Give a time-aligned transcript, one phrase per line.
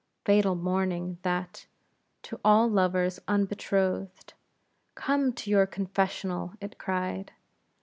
[0.25, 1.67] Fatal morning that,
[2.23, 4.33] to all lovers unbetrothed;
[4.95, 7.33] "Come to your confessional," it cried.